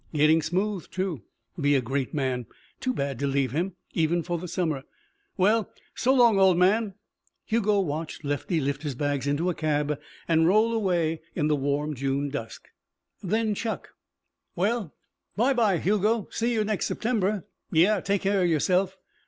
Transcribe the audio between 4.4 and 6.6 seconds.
summer. "Well so long, old